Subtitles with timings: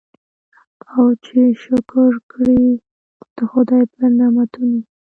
[0.95, 2.63] او چي شکر کړي
[3.37, 4.79] د خدای پر نعمتونو